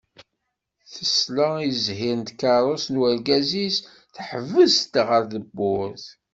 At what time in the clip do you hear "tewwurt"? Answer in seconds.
5.31-6.05